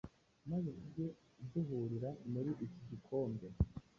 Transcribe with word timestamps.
maze 0.49 0.67
tujye 0.79 1.07
duhurira 1.51 2.09
muri 2.31 2.51
iki 2.65 2.81
gikombe, 2.89 3.47